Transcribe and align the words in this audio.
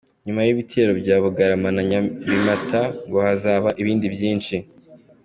Nyuma 0.25 0.41
y’ibitero 0.43 0.91
bya 1.01 1.15
Bugarama 1.23 1.69
na 1.75 1.83
Nyabimata 1.89 2.81
ngo 3.07 3.17
hazaba 3.25 3.69
ibindi 3.81 4.05
byinshi! 4.15 4.55